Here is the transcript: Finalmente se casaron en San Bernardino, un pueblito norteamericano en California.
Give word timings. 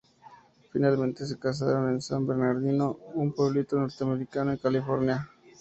Finalmente 0.73 1.27
se 1.27 1.37
casaron 1.37 1.91
en 1.91 2.01
San 2.01 2.25
Bernardino, 2.25 2.97
un 3.13 3.33
pueblito 3.33 3.77
norteamericano 3.77 4.49
en 4.51 4.57
California. 4.57 5.29